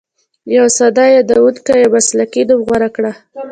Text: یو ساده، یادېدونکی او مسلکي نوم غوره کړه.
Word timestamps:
یو 0.55 0.65
ساده، 0.77 1.05
یادېدونکی 1.15 1.75
او 1.83 1.91
مسلکي 1.95 2.41
نوم 2.49 2.59
غوره 2.67 2.89
کړه. 2.95 3.11